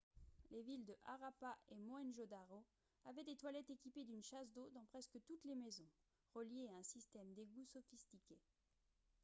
[0.49, 2.65] les villes de harappa et mohenjo-daro
[3.05, 5.85] avaient des toilettes équipées d'une chasse d'eau dans presque toutes les maisons
[6.33, 8.39] reliées à un système d'égouts sophistiqué